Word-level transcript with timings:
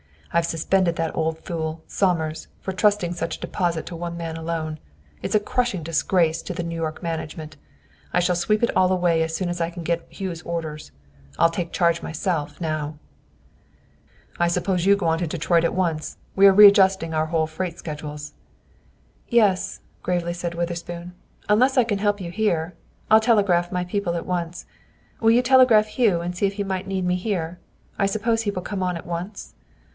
I've 0.33 0.45
suspended 0.45 0.95
that 0.95 1.15
old 1.15 1.39
fool, 1.39 1.83
Somers, 1.85 2.47
for 2.61 2.71
trusting 2.71 3.13
such 3.13 3.35
a 3.35 3.39
deposit 3.39 3.85
to 3.87 3.95
one 3.95 4.17
man 4.17 4.37
alone! 4.37 4.79
It's 5.21 5.35
a 5.35 5.39
crushing 5.41 5.83
disgrace 5.83 6.41
to 6.43 6.53
the 6.53 6.63
New 6.63 6.75
York 6.77 7.03
management. 7.03 7.57
I 8.13 8.21
shall 8.21 8.37
sweep 8.37 8.63
it 8.63 8.75
all 8.75 8.91
away 8.91 9.21
as 9.23 9.35
soon 9.35 9.49
as 9.49 9.59
I 9.59 9.69
can 9.69 9.83
get 9.83 10.07
Hugh's 10.09 10.41
orders. 10.43 10.91
I'll 11.37 11.51
take 11.51 11.73
charge 11.73 12.01
myself, 12.01 12.59
now! 12.61 12.97
"I 14.39 14.47
suppose 14.47 14.85
you 14.85 14.95
go 14.95 15.05
on 15.05 15.19
to 15.19 15.27
Detroit 15.27 15.65
at 15.65 15.75
once. 15.75 16.17
We 16.33 16.47
are 16.47 16.53
readjusting 16.53 17.13
our 17.13 17.25
whole 17.27 17.45
freight 17.45 17.77
schedules!" 17.77 18.33
"Yes," 19.27 19.81
gravely 20.01 20.33
said 20.33 20.55
Witherspoon, 20.55 21.13
"unless 21.49 21.77
I 21.77 21.83
can 21.83 21.99
help 21.99 22.19
you 22.21 22.31
here. 22.31 22.73
I'll 23.11 23.19
telegraph 23.19 23.71
my 23.71 23.83
people 23.83 24.15
at 24.15 24.25
once. 24.25 24.65
Will 25.19 25.31
you 25.31 25.43
telegraph 25.43 25.87
Hugh 25.87 26.21
and 26.21 26.35
see 26.35 26.47
if 26.47 26.53
he 26.53 26.63
might 26.63 26.87
need 26.87 27.05
me 27.05 27.17
here? 27.17 27.59
I 27.99 28.05
suppose 28.05 28.43
he 28.43 28.49
will 28.51 28.63
come 28.63 28.81
on 28.81 28.95
at 28.97 29.05
once." 29.05 29.53